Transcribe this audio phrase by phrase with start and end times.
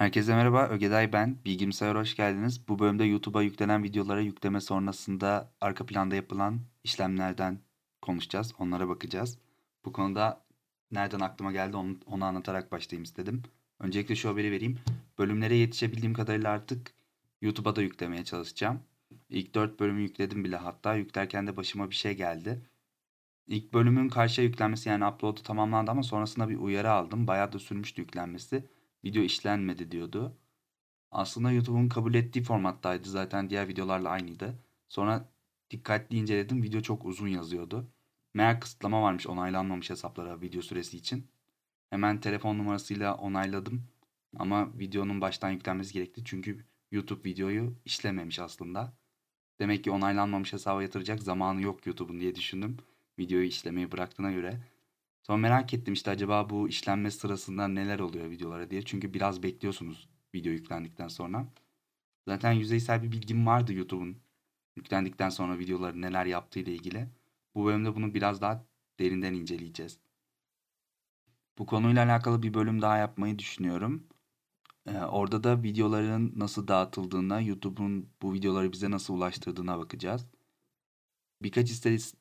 [0.00, 1.38] Herkese merhaba, Ögeday ben.
[1.44, 2.68] Bilgimsayar'a hoş geldiniz.
[2.68, 7.60] Bu bölümde YouTube'a yüklenen videolara yükleme sonrasında arka planda yapılan işlemlerden
[8.02, 8.54] konuşacağız.
[8.58, 9.38] Onlara bakacağız.
[9.84, 10.44] Bu konuda
[10.92, 13.42] nereden aklıma geldi onu, onu anlatarak başlayayım istedim.
[13.78, 14.78] Öncelikle şu haberi vereyim.
[15.18, 16.94] Bölümlere yetişebildiğim kadarıyla artık
[17.40, 18.80] YouTube'a da yüklemeye çalışacağım.
[19.28, 22.62] İlk 4 bölümü yükledim bile hatta yüklerken de başıma bir şey geldi.
[23.46, 27.26] İlk bölümün karşıya yüklenmesi yani upload'u tamamlandı ama sonrasında bir uyarı aldım.
[27.26, 28.64] Bayağı da sürmüştü yüklenmesi
[29.04, 30.36] video işlenmedi diyordu.
[31.10, 34.58] Aslında YouTube'un kabul ettiği formattaydı zaten diğer videolarla aynıydı.
[34.88, 35.28] Sonra
[35.70, 37.90] dikkatli inceledim video çok uzun yazıyordu.
[38.34, 41.26] Meğer kısıtlama varmış onaylanmamış hesaplara video süresi için.
[41.90, 43.82] Hemen telefon numarasıyla onayladım.
[44.36, 48.92] Ama videonun baştan yüklenmesi gerekti çünkü YouTube videoyu işlememiş aslında.
[49.60, 52.76] Demek ki onaylanmamış hesaba yatıracak zamanı yok YouTube'un diye düşündüm.
[53.18, 54.60] Videoyu işlemeyi bıraktığına göre.
[55.22, 58.82] Sonra merak ettim işte acaba bu işlenme sırasında neler oluyor videolara diye.
[58.84, 61.46] Çünkü biraz bekliyorsunuz video yüklendikten sonra.
[62.28, 64.16] Zaten yüzeysel bir bilgim vardı YouTube'un
[64.76, 67.08] yüklendikten sonra videoları neler yaptığı ile ilgili.
[67.54, 68.66] Bu bölümde bunu biraz daha
[68.98, 69.98] derinden inceleyeceğiz.
[71.58, 74.06] Bu konuyla alakalı bir bölüm daha yapmayı düşünüyorum.
[74.86, 80.26] Ee, orada da videoların nasıl dağıtıldığına, YouTube'un bu videoları bize nasıl ulaştırdığına bakacağız.
[81.42, 81.70] Birkaç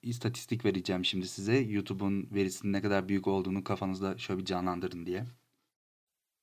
[0.04, 1.58] istatistik vereceğim şimdi size.
[1.58, 5.26] YouTube'un verisinin ne kadar büyük olduğunu kafanızda şöyle bir canlandırın diye.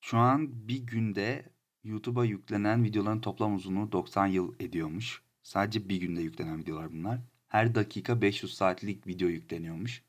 [0.01, 1.45] Şu an bir günde
[1.85, 5.23] YouTube'a yüklenen videoların toplam uzunluğu 90 yıl ediyormuş.
[5.43, 7.21] Sadece bir günde yüklenen videolar bunlar.
[7.49, 10.03] Her dakika 500 saatlik video yükleniyormuş.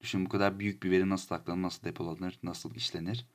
[0.00, 3.26] Düşün bu kadar büyük bir veri nasıl saklanır, nasıl depolanır, nasıl işlenir.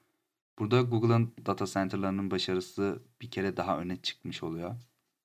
[0.59, 4.75] Burada Google'ın data center'larının başarısı bir kere daha öne çıkmış oluyor.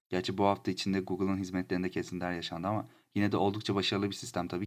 [0.08, 4.48] Gerçi bu hafta içinde Google'ın hizmetlerinde kesintiler yaşandı ama Yine de oldukça başarılı bir sistem
[4.48, 4.66] tabii.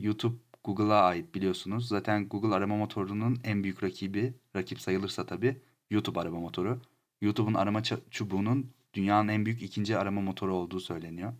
[0.00, 1.88] YouTube Google'a ait biliyorsunuz.
[1.88, 6.80] Zaten Google arama motorunun en büyük rakibi, rakip sayılırsa tabii YouTube arama motoru.
[7.20, 11.32] YouTube'un arama çubuğunun dünyanın en büyük ikinci arama motoru olduğu söyleniyor.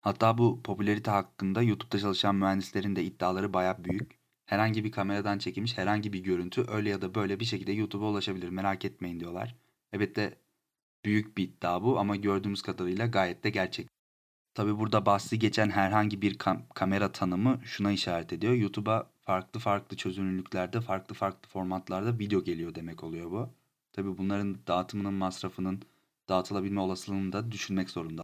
[0.00, 4.18] Hatta bu popülerite hakkında YouTube'da çalışan mühendislerin de iddiaları baya büyük.
[4.46, 8.48] Herhangi bir kameradan çekilmiş herhangi bir görüntü öyle ya da böyle bir şekilde YouTube'a ulaşabilir
[8.48, 9.56] merak etmeyin diyorlar.
[9.92, 10.38] Evet de
[11.04, 13.88] büyük bir iddia bu ama gördüğümüz kadarıyla gayet de gerçek.
[14.58, 18.52] Tabi burada bahsi geçen herhangi bir kam- kamera tanımı şuna işaret ediyor.
[18.52, 23.50] YouTube'a farklı farklı çözünürlüklerde, farklı farklı formatlarda video geliyor demek oluyor bu.
[23.92, 25.82] Tabi bunların dağıtımının masrafının
[26.28, 28.22] dağıtılabilme olasılığını da düşünmek zorunda.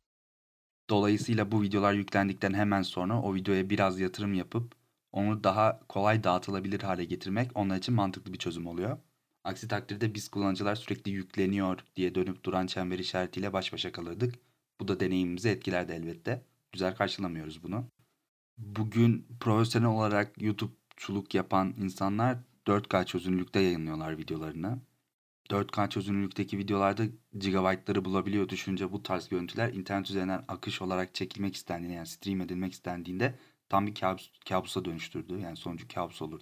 [0.91, 4.75] Dolayısıyla bu videolar yüklendikten hemen sonra o videoya biraz yatırım yapıp
[5.13, 8.99] onu daha kolay dağıtılabilir hale getirmek onlar için mantıklı bir çözüm oluyor.
[9.45, 14.35] Aksi takdirde biz kullanıcılar sürekli yükleniyor diye dönüp duran çember işaretiyle baş başa kalırdık.
[14.81, 16.45] Bu da deneyimimizi etkilerdi elbette.
[16.73, 17.91] Güzel karşılamıyoruz bunu.
[18.59, 24.79] Bugün profesyonel olarak YouTube'çuluk yapan insanlar 4K çözünürlükte yayınlıyorlar videolarını.
[25.51, 27.05] 4K çözünürlükteki videolarda
[27.39, 32.73] gigabaytları bulabiliyor düşünce bu tarz görüntüler internet üzerinden akış olarak çekilmek istendiğinde yani stream edilmek
[32.73, 33.35] istendiğinde
[33.69, 35.39] tam bir kabus, kabusa dönüştürdü.
[35.39, 36.41] Yani sonucu kabus olur.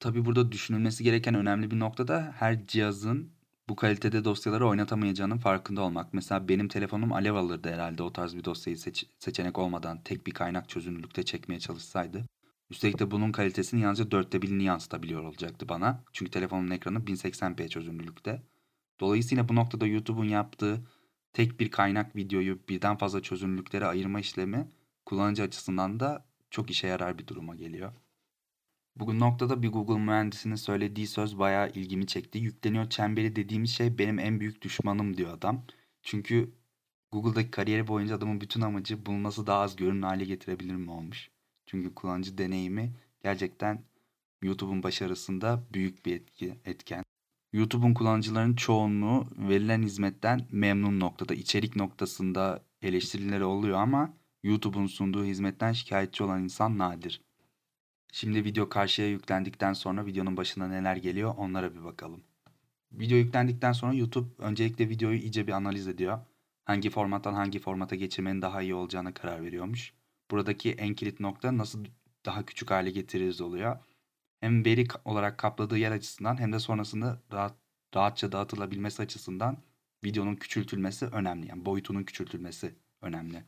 [0.00, 3.32] Tabi burada düşünülmesi gereken önemli bir nokta da her cihazın
[3.72, 6.14] bu kalitede dosyaları oynatamayacağının farkında olmak.
[6.14, 10.32] Mesela benim telefonum alev alırdı herhalde o tarz bir dosyayı seç seçenek olmadan tek bir
[10.32, 12.24] kaynak çözünürlükte çekmeye çalışsaydı.
[12.70, 16.04] Üstelik de bunun kalitesini yalnızca dörtte birini yansıtabiliyor olacaktı bana.
[16.12, 18.42] Çünkü telefonumun ekranı 1080p çözünürlükte.
[19.00, 20.80] Dolayısıyla bu noktada YouTube'un yaptığı
[21.32, 24.68] tek bir kaynak videoyu birden fazla çözünürlüklere ayırma işlemi
[25.06, 27.92] kullanıcı açısından da çok işe yarar bir duruma geliyor.
[28.96, 32.38] Bugün noktada bir Google mühendisinin söylediği söz bayağı ilgimi çekti.
[32.38, 35.64] Yükleniyor çemberi dediğimiz şey benim en büyük düşmanım diyor adam.
[36.02, 36.52] Çünkü
[37.12, 41.30] Google'daki kariyeri boyunca adamın bütün amacı bunu nasıl daha az görünür hale getirebilir mi olmuş.
[41.66, 42.92] Çünkü kullanıcı deneyimi
[43.22, 43.84] gerçekten
[44.42, 47.04] YouTube'un başarısında büyük bir etki, etken.
[47.52, 51.34] YouTube'un kullanıcıların çoğunluğu verilen hizmetten memnun noktada.
[51.34, 57.20] içerik noktasında eleştirileri oluyor ama YouTube'un sunduğu hizmetten şikayetçi olan insan nadir.
[58.14, 62.24] Şimdi video karşıya yüklendikten sonra videonun başına neler geliyor onlara bir bakalım.
[62.92, 66.18] Video yüklendikten sonra YouTube öncelikle videoyu iyice bir analiz ediyor.
[66.64, 69.92] Hangi formattan hangi formata geçirmenin daha iyi olacağına karar veriyormuş.
[70.30, 71.84] Buradaki en kilit nokta nasıl
[72.26, 73.78] daha küçük hale getiririz oluyor.
[74.40, 77.56] Hem veri olarak kapladığı yer açısından hem de sonrasında rahat,
[77.94, 79.58] rahatça dağıtılabilmesi açısından
[80.04, 81.48] videonun küçültülmesi önemli.
[81.48, 83.44] Yani boyutunun küçültülmesi önemli.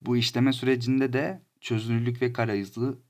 [0.00, 3.07] Bu işleme sürecinde de çözünürlük ve kara hızı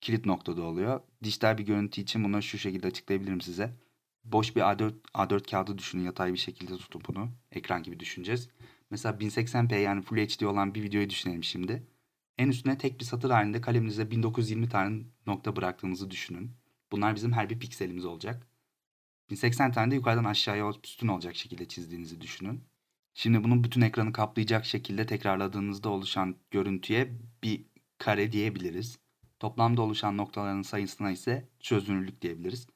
[0.00, 1.00] kilit noktada oluyor.
[1.22, 3.76] Dijital bir görüntü için bunu şu şekilde açıklayabilirim size.
[4.24, 7.28] Boş bir A4, A4 kağıdı düşünün yatay bir şekilde tutun bunu.
[7.52, 8.48] Ekran gibi düşüneceğiz.
[8.90, 11.86] Mesela 1080p yani Full HD olan bir videoyu düşünelim şimdi.
[12.38, 16.50] En üstüne tek bir satır halinde kaleminizde 1920 tane nokta bıraktığınızı düşünün.
[16.92, 18.46] Bunlar bizim her bir pikselimiz olacak.
[19.30, 22.64] 1080 tane de yukarıdan aşağıya sütun olacak şekilde çizdiğinizi düşünün.
[23.14, 27.12] Şimdi bunu bütün ekranı kaplayacak şekilde tekrarladığınızda oluşan görüntüye
[27.42, 27.66] bir
[27.98, 28.98] kare diyebiliriz.
[29.38, 32.66] Toplamda oluşan noktaların sayısına ise çözünürlük diyebiliriz.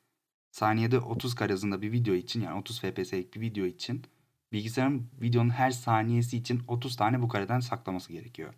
[0.51, 4.05] Saniyede 30 kare hızında bir video için yani 30 fps'lik bir video için
[4.53, 8.55] bilgisayarın videonun her saniyesi için 30 tane bu kareden saklaması gerekiyor.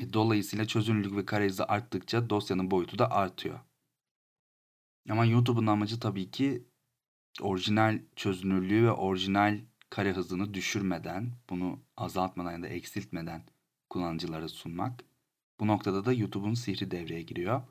[0.00, 3.60] E, dolayısıyla çözünürlük ve kare hızı arttıkça dosyanın boyutu da artıyor.
[5.10, 6.64] Ama YouTube'un amacı tabii ki
[7.40, 9.60] orijinal çözünürlüğü ve orijinal
[9.90, 13.44] kare hızını düşürmeden, bunu azaltmadan ya da eksiltmeden
[13.90, 15.09] kullanıcılara sunmak.
[15.60, 17.62] Bu noktada da YouTube'un sihri devreye giriyor.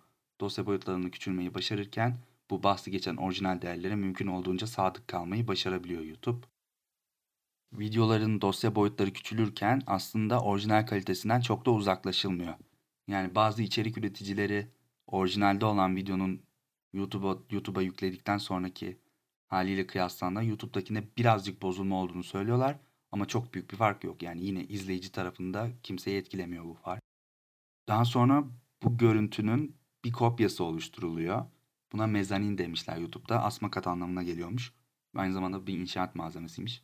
[0.42, 2.18] Dosya boyutlarını küçülmeyi başarırken
[2.50, 6.48] bu bahsi geçen orijinal değerlere mümkün olduğunca sadık kalmayı başarabiliyor YouTube.
[7.74, 12.54] Videoların dosya boyutları küçülürken aslında orijinal kalitesinden çok da uzaklaşılmıyor.
[13.08, 14.68] Yani bazı içerik üreticileri
[15.08, 16.42] orijinalde olan videonun
[16.94, 18.98] YouTube'a YouTube'a yükledikten sonraki
[19.48, 22.76] haliyle kıyaslandığında YouTube'dakine birazcık bozulma olduğunu söylüyorlar
[23.12, 24.24] ama çok büyük bir fark yok.
[24.24, 27.09] Yani yine izleyici tarafında kimseyi etkilemiyor bu fark.
[27.90, 28.44] Daha sonra
[28.84, 31.46] bu görüntünün bir kopyası oluşturuluyor.
[31.92, 33.44] Buna mezanin demişler YouTube'da.
[33.44, 34.74] Asma kat anlamına geliyormuş.
[35.16, 36.84] Aynı zamanda bir inşaat malzemesiymiş.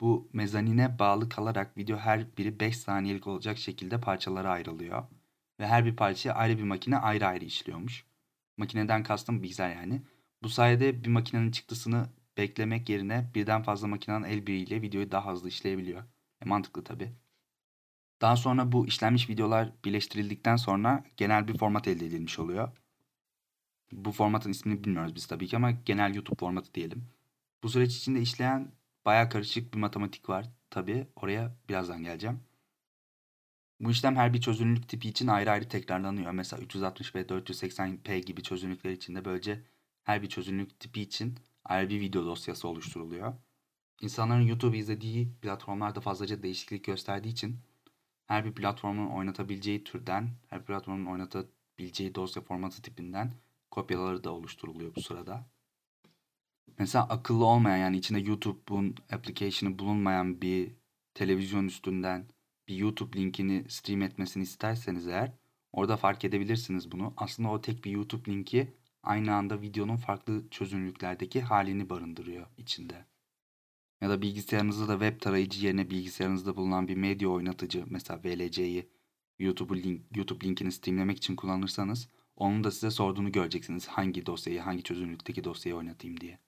[0.00, 5.04] Bu mezanine bağlı kalarak video her biri 5 saniyelik olacak şekilde parçalara ayrılıyor.
[5.60, 8.04] Ve her bir parçayı ayrı bir makine ayrı ayrı işliyormuş.
[8.56, 10.02] Makineden kastım bilgisayar yani.
[10.42, 12.06] Bu sayede bir makinenin çıktısını
[12.38, 16.02] beklemek yerine birden fazla makinenin el birliğiyle videoyu daha hızlı işleyebiliyor.
[16.42, 17.12] E, mantıklı tabi.
[18.20, 22.72] Daha sonra bu işlenmiş videolar birleştirildikten sonra genel bir format elde edilmiş oluyor.
[23.92, 27.08] Bu formatın ismini bilmiyoruz biz tabii ki ama genel YouTube formatı diyelim.
[27.62, 28.72] Bu süreç içinde işleyen
[29.06, 30.46] baya karışık bir matematik var.
[30.70, 32.40] Tabii oraya birazdan geleceğim.
[33.80, 36.32] Bu işlem her bir çözünürlük tipi için ayrı ayrı tekrarlanıyor.
[36.32, 39.64] Mesela 360p, 480p gibi çözünürlükler için de böylece
[40.04, 43.34] her bir çözünürlük tipi için ayrı bir video dosyası oluşturuluyor.
[44.00, 47.60] İnsanların YouTube izlediği platformlarda fazlaca değişiklik gösterdiği için
[48.28, 53.32] her bir platformun oynatabileceği türden, her bir platformun oynatabileceği dosya formatı tipinden
[53.70, 55.46] kopyaları da oluşturuluyor bu sırada.
[56.78, 60.72] Mesela akıllı olmayan yani içinde YouTube'un application'ı bulunmayan bir
[61.14, 62.28] televizyon üstünden
[62.68, 65.32] bir YouTube linkini stream etmesini isterseniz eğer
[65.72, 67.14] orada fark edebilirsiniz bunu.
[67.16, 73.04] Aslında o tek bir YouTube linki aynı anda videonun farklı çözünürlüklerdeki halini barındırıyor içinde.
[74.00, 78.88] Ya da bilgisayarınızda da web tarayıcı yerine bilgisayarınızda bulunan bir medya oynatıcı mesela VLC'yi
[79.38, 84.82] YouTube, link, YouTube linkini streamlemek için kullanırsanız onun da size sorduğunu göreceksiniz hangi dosyayı, hangi
[84.82, 86.38] çözünürlükteki dosyayı oynatayım diye.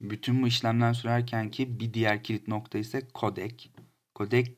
[0.00, 3.70] Bütün bu işlemler sürerken ki bir diğer kilit nokta ise codec.
[4.14, 4.56] Codec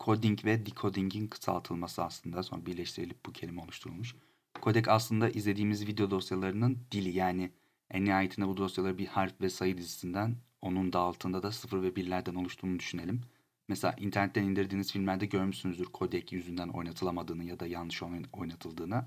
[0.00, 4.14] coding ve decoding'in kısaltılması aslında sonra birleştirilip bu kelime oluşturulmuş.
[4.62, 7.50] Codec aslında izlediğimiz video dosyalarının dili yani
[7.90, 11.96] en nihayetinde bu dosyaları bir harf ve sayı dizisinden onun da altında da sıfır ve
[11.96, 13.20] birlerden oluştuğunu düşünelim.
[13.68, 18.02] Mesela internetten indirdiğiniz filmlerde görmüşsünüzdür kodek yüzünden oynatılamadığını ya da yanlış
[18.32, 19.04] oynatıldığını.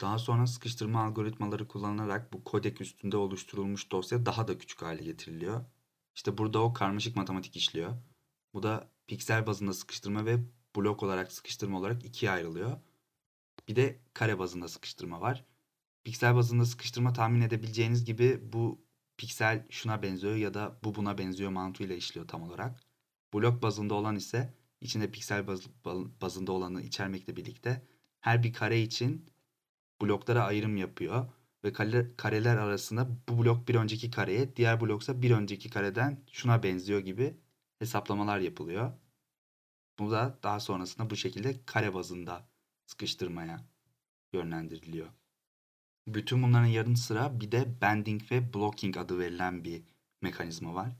[0.00, 5.64] Daha sonra sıkıştırma algoritmaları kullanılarak bu kodek üstünde oluşturulmuş dosya daha da küçük hale getiriliyor.
[6.14, 7.96] İşte burada o karmaşık matematik işliyor.
[8.54, 10.38] Bu da piksel bazında sıkıştırma ve
[10.76, 12.80] blok olarak sıkıştırma olarak ikiye ayrılıyor.
[13.68, 15.44] Bir de kare bazında sıkıştırma var.
[16.04, 18.84] Piksel bazında sıkıştırma tahmin edebileceğiniz gibi bu
[19.16, 22.80] piksel şuna benziyor ya da bu buna benziyor mantığıyla işliyor tam olarak.
[23.34, 25.62] Blok bazında olan ise içinde piksel baz,
[26.20, 27.86] bazında olanı içermekle birlikte
[28.20, 29.30] her bir kare için
[30.02, 31.28] bloklara ayrım yapıyor
[31.64, 36.62] ve kare, kareler arasında bu blok bir önceki kareye, diğer bloksa bir önceki kareden şuna
[36.62, 37.36] benziyor gibi
[37.78, 38.92] hesaplamalar yapılıyor.
[39.98, 42.48] Bu da daha sonrasında bu şekilde kare bazında
[42.86, 43.64] sıkıştırmaya
[44.32, 45.08] yönlendiriliyor.
[46.06, 49.82] Bütün bunların yanı sıra bir de bending ve blocking adı verilen bir
[50.22, 50.96] mekanizma var.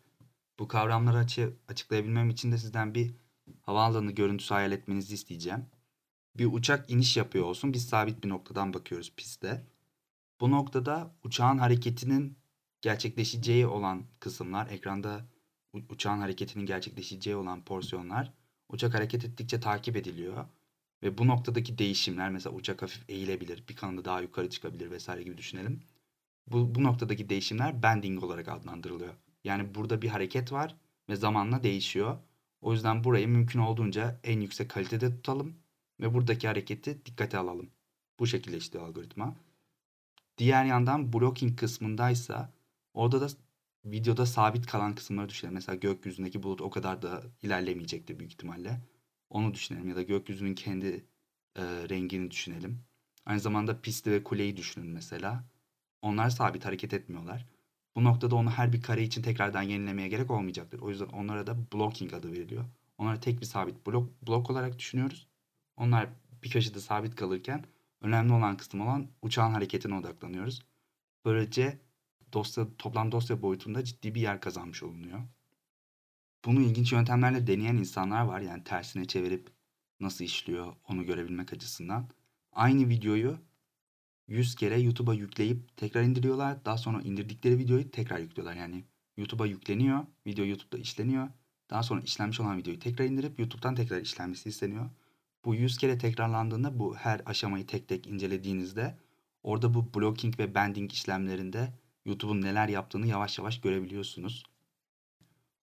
[0.59, 3.15] Bu kavramları açı, açıklayabilmem için de sizden bir
[3.63, 5.67] havaalanı görüntüsü hayal etmenizi isteyeceğim.
[6.37, 7.73] Bir uçak iniş yapıyor olsun.
[7.73, 9.67] Biz sabit bir noktadan bakıyoruz pistte.
[10.41, 12.39] Bu noktada uçağın hareketinin
[12.81, 15.25] gerçekleşeceği olan kısımlar, ekranda
[15.89, 18.33] uçağın hareketinin gerçekleşeceği olan porsiyonlar
[18.69, 20.45] uçak hareket ettikçe takip ediliyor.
[21.05, 25.39] Ve bu noktadaki değişimler mesela uçak hafif eğilebilir, bir kanadı daha yukarı çıkabilir vesaire gibi
[25.39, 25.81] düşünelim.
[26.47, 29.15] Bu, bu noktadaki değişimler bending olarak adlandırılıyor.
[29.45, 30.77] Yani burada bir hareket var
[31.09, 32.19] ve zamanla değişiyor.
[32.61, 35.57] O yüzden burayı mümkün olduğunca en yüksek kalitede tutalım
[36.01, 37.71] ve buradaki hareketi dikkate alalım.
[38.19, 39.37] Bu şekilde işliyor algoritma.
[40.39, 42.53] Diğer yandan blocking kısmındaysa
[42.95, 43.29] orada da
[43.85, 45.55] videoda sabit kalan kısımları düşünelim.
[45.55, 48.81] Mesela gökyüzündeki bulut o kadar da ilerlemeyecektir büyük ihtimalle.
[49.35, 51.07] Onu düşünelim ya da gökyüzünün kendi
[51.57, 52.85] e, rengini düşünelim.
[53.27, 55.45] Aynı zamanda pisti ve kuleyi düşünün mesela.
[56.03, 57.47] Onlar sabit hareket etmiyorlar.
[57.97, 60.81] Bu noktada onu her bir kare için tekrardan yenilemeye gerek olmayacaktır.
[60.81, 62.65] O yüzden onlara da blocking adı veriliyor.
[62.99, 65.29] Onlara tek bir sabit blok, blok olarak düşünüyoruz.
[65.77, 66.09] Onlar
[66.43, 67.65] bir köşede sabit kalırken
[68.01, 70.63] önemli olan kısım olan uçağın hareketine odaklanıyoruz.
[71.25, 71.81] Böylece
[72.33, 75.21] dosya toplam dosya boyutunda ciddi bir yer kazanmış olunuyor.
[76.45, 78.41] Bunu ilginç yöntemlerle deneyen insanlar var.
[78.41, 79.51] Yani tersine çevirip
[80.01, 82.09] nasıl işliyor onu görebilmek açısından.
[82.53, 83.39] Aynı videoyu
[84.29, 86.65] 100 kere YouTube'a yükleyip tekrar indiriyorlar.
[86.65, 88.57] Daha sonra indirdikleri videoyu tekrar yüklüyorlar.
[88.57, 88.85] Yani
[89.17, 91.29] YouTube'a yükleniyor, video YouTube'da işleniyor.
[91.71, 94.91] Daha sonra işlenmiş olan videoyu tekrar indirip YouTube'dan tekrar işlenmesi isteniyor.
[95.45, 98.99] Bu 100 kere tekrarlandığında bu her aşamayı tek tek incelediğinizde
[99.43, 101.73] orada bu blocking ve bending işlemlerinde
[102.05, 104.45] YouTube'un neler yaptığını yavaş yavaş görebiliyorsunuz.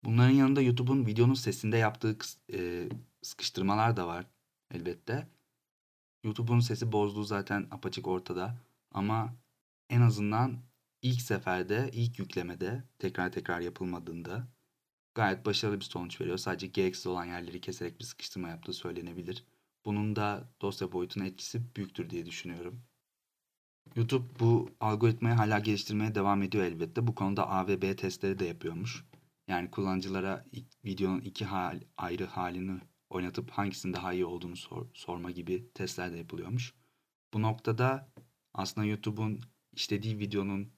[0.03, 2.17] Bunların yanında YouTube'un videonun sesinde yaptığı
[2.53, 2.89] e,
[3.21, 4.25] sıkıştırmalar da var
[4.71, 5.27] elbette.
[6.23, 8.57] YouTube'un sesi bozduğu zaten apaçık ortada
[8.91, 9.35] ama
[9.89, 10.57] en azından
[11.01, 14.47] ilk seferde, ilk yüklemede tekrar tekrar yapılmadığında
[15.15, 16.37] gayet başarılı bir sonuç veriyor.
[16.37, 19.45] Sadece gereksiz olan yerleri keserek bir sıkıştırma yaptığı söylenebilir.
[19.85, 22.81] Bunun da dosya boyutuna etkisi büyüktür diye düşünüyorum.
[23.95, 27.07] YouTube bu algoritmayı hala geliştirmeye devam ediyor elbette.
[27.07, 29.05] Bu konuda A ve B testleri de yapıyormuş.
[29.51, 30.45] Yani kullanıcılara
[30.85, 32.79] videonun iki hal, ayrı halini
[33.09, 36.73] oynatıp hangisinin daha iyi olduğunu sor, sorma gibi testler de yapılıyormuş.
[37.33, 38.11] Bu noktada
[38.53, 39.41] aslında YouTube'un
[39.73, 40.73] işlediği videonun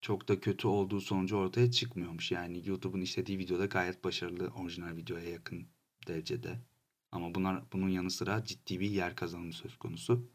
[0.00, 2.30] çok da kötü olduğu sonucu ortaya çıkmıyormuş.
[2.30, 5.68] Yani YouTube'un işlediği videoda gayet başarılı orijinal videoya yakın
[6.06, 6.60] derecede.
[7.12, 10.30] Ama bunlar bunun yanı sıra ciddi bir yer kazanımı söz konusu.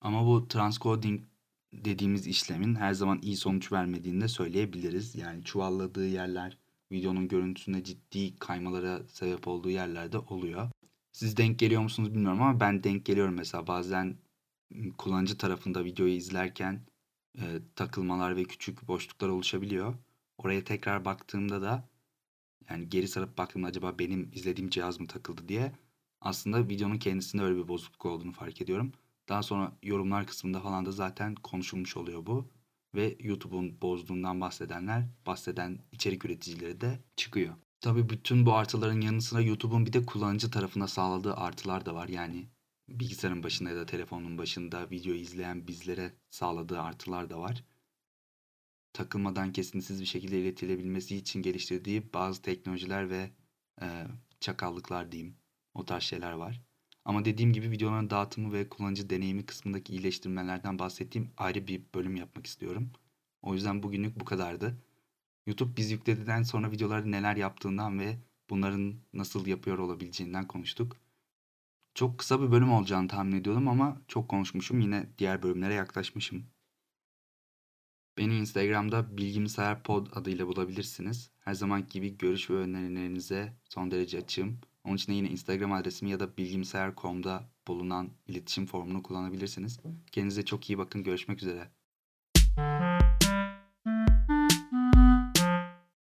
[0.00, 1.24] Ama bu transcoding
[1.72, 5.14] dediğimiz işlemin her zaman iyi sonuç vermediğini de söyleyebiliriz.
[5.14, 6.58] Yani çuvalladığı yerler
[6.92, 10.70] videonun görüntüsünde ciddi kaymalara sebep olduğu yerlerde oluyor.
[11.12, 14.16] Siz denk geliyor musunuz bilmiyorum ama ben denk geliyorum mesela bazen
[14.98, 16.86] kullanıcı tarafında videoyu izlerken
[17.38, 17.44] e,
[17.76, 19.94] takılmalar ve küçük boşluklar oluşabiliyor.
[20.38, 21.88] Oraya tekrar baktığımda da
[22.70, 25.72] yani geri sarıp baktığımda acaba benim izlediğim cihaz mı takıldı diye
[26.20, 28.92] aslında videonun kendisinde öyle bir bozukluk olduğunu fark ediyorum.
[29.30, 32.50] Daha sonra yorumlar kısmında falan da zaten konuşulmuş oluyor bu.
[32.94, 37.54] Ve YouTube'un bozduğundan bahsedenler, bahseden içerik üreticileri de çıkıyor.
[37.80, 42.08] Tabii bütün bu artıların yanı sıra YouTube'un bir de kullanıcı tarafına sağladığı artılar da var.
[42.08, 42.48] Yani
[42.88, 47.64] bilgisayarın başında ya da telefonun başında video izleyen bizlere sağladığı artılar da var.
[48.92, 53.30] Takılmadan kesintisiz bir şekilde iletilebilmesi için geliştirdiği bazı teknolojiler ve
[53.82, 54.06] e,
[54.40, 55.36] çakallıklar diyeyim.
[55.74, 56.69] O tarz şeyler var.
[57.04, 62.46] Ama dediğim gibi videoların dağıtımı ve kullanıcı deneyimi kısmındaki iyileştirmelerden bahsettiğim ayrı bir bölüm yapmak
[62.46, 62.90] istiyorum.
[63.42, 64.76] O yüzden bugünlük bu kadardı.
[65.46, 68.18] YouTube biz yükledikten sonra videolarda neler yaptığından ve
[68.50, 70.96] bunların nasıl yapıyor olabileceğinden konuştuk.
[71.94, 74.80] Çok kısa bir bölüm olacağını tahmin ediyordum ama çok konuşmuşum.
[74.80, 76.46] Yine diğer bölümlere yaklaşmışım.
[78.18, 81.30] Beni Instagram'da Bilgimsayar Pod adıyla bulabilirsiniz.
[81.40, 84.60] Her zaman gibi görüş ve önerilerinize son derece açığım.
[84.84, 89.80] Onun için de yine Instagram adresimi ya da bilgimsayar.com'da bulunan iletişim formunu kullanabilirsiniz.
[90.12, 91.02] Kendinize çok iyi bakın.
[91.04, 91.79] Görüşmek üzere.